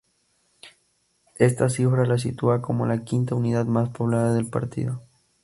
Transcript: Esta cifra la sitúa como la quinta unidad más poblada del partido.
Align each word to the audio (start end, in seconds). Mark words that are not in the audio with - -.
Esta 1.37 1.69
cifra 1.69 2.07
la 2.07 2.17
sitúa 2.17 2.59
como 2.59 2.87
la 2.87 3.03
quinta 3.03 3.35
unidad 3.35 3.67
más 3.67 3.89
poblada 3.89 4.33
del 4.33 4.49
partido. 4.49 5.03